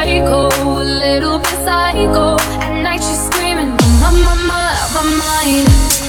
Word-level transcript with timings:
psycho, 0.00 0.48
a 0.48 0.84
little 0.84 1.38
bit 1.38 1.56
psycho. 1.64 2.36
At 2.62 2.82
night 2.82 3.02
she's 3.02 3.26
screaming, 3.26 3.70
my, 4.00 4.10
my, 4.10 4.34
my, 4.48 4.88
my 4.94 5.02
mind. 5.20 5.99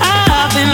I've 0.00 0.54
been 0.54 0.70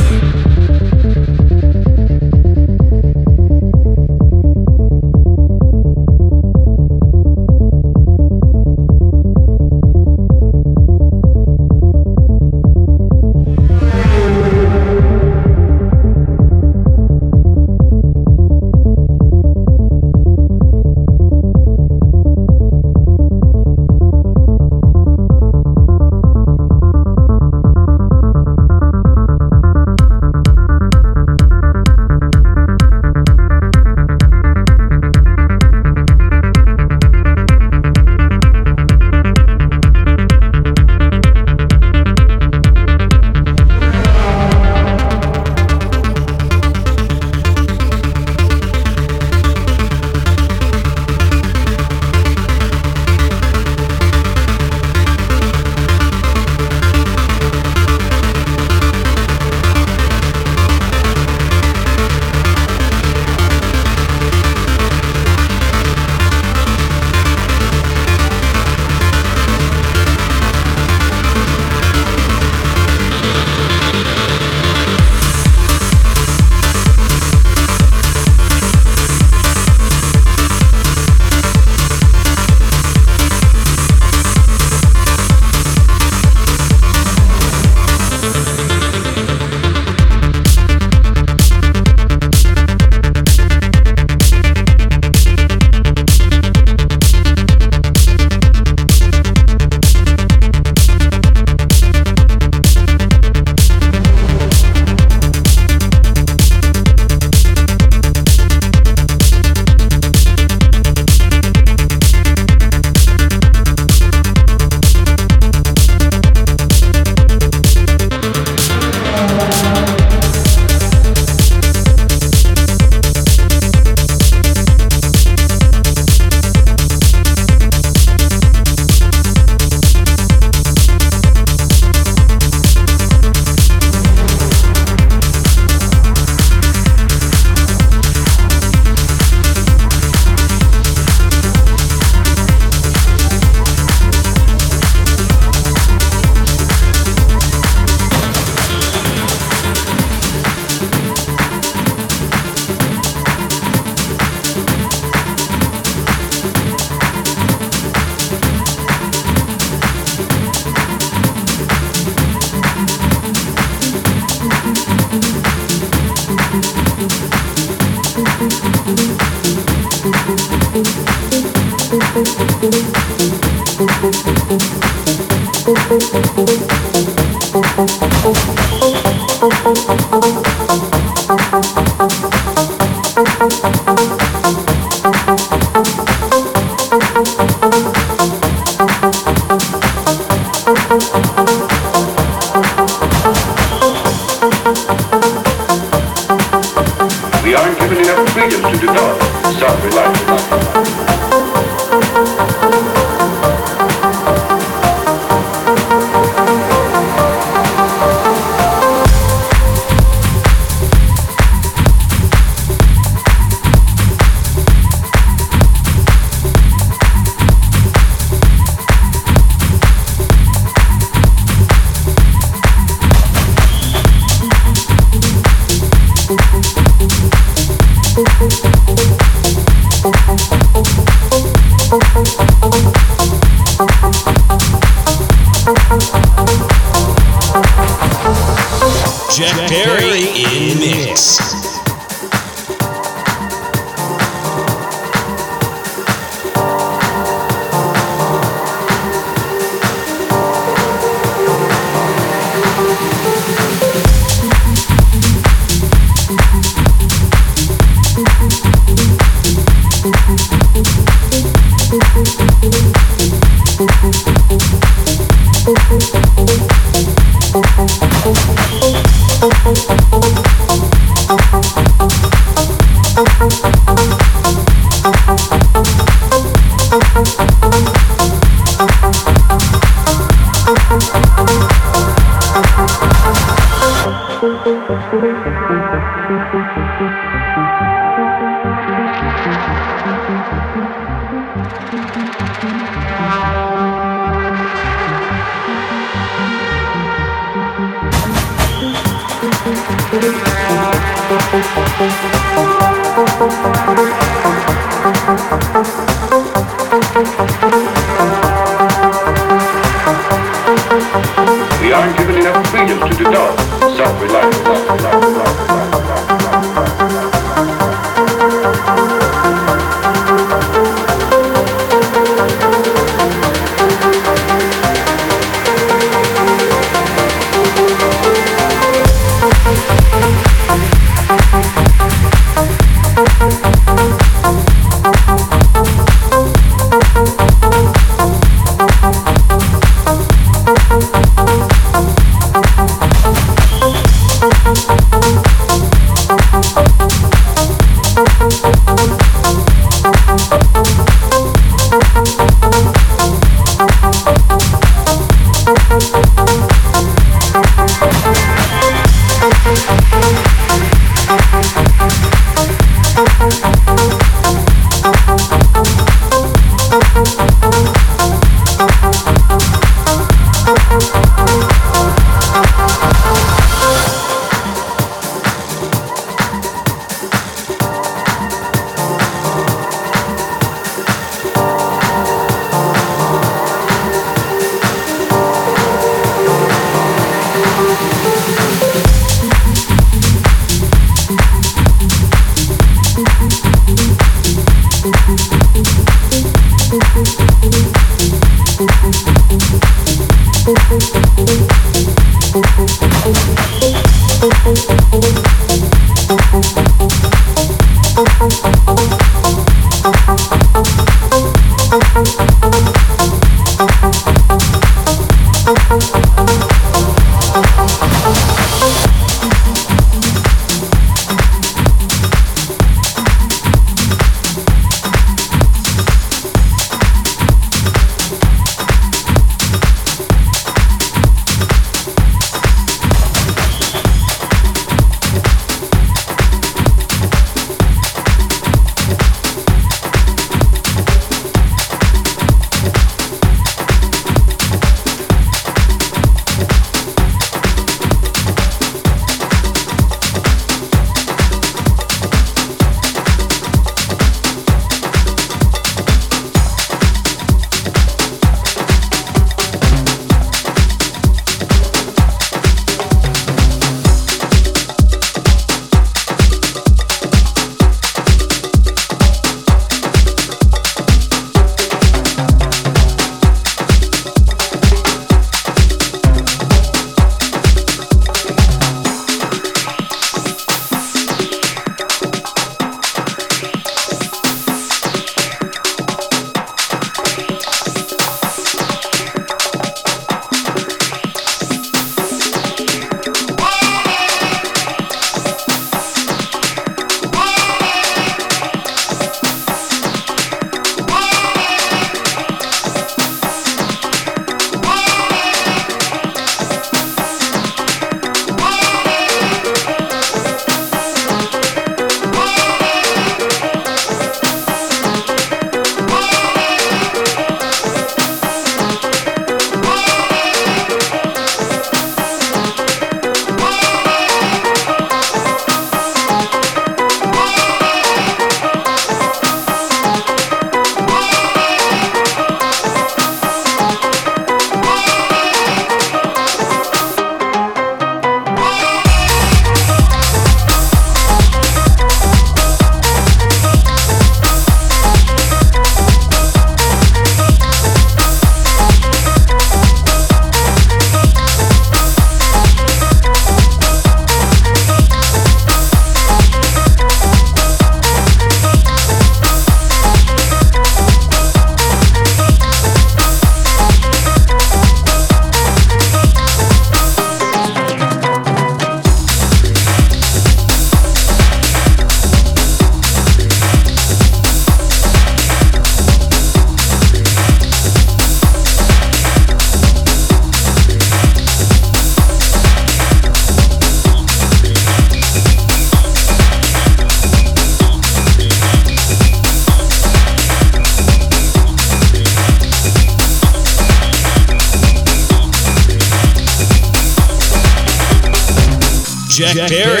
Jack 599.53 599.71
in 599.71 599.87
mix. 599.87 600.00